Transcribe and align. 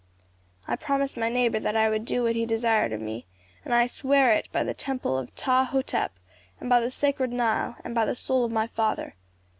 "I 0.67 0.75
promised 0.77 1.15
my 1.15 1.29
neighbor 1.29 1.59
that 1.59 1.75
I 1.75 1.87
would 1.87 2.05
do 2.05 2.23
what 2.23 2.35
he 2.35 2.47
desired 2.47 2.91
of 2.91 2.99
me; 2.99 3.27
and 3.63 3.71
I 3.71 3.85
sware 3.85 4.31
it 4.33 4.49
by 4.51 4.63
the 4.63 4.73
temple 4.73 5.15
of 5.15 5.35
Ptah 5.35 5.65
Hotep, 5.65 6.11
and 6.59 6.67
by 6.67 6.79
the 6.79 6.89
sacred 6.89 7.31
Nile, 7.31 7.75
and 7.83 7.93
by 7.93 8.05
the 8.05 8.15
soul 8.15 8.43
of 8.43 8.51
my 8.51 8.65
father. 8.65 9.13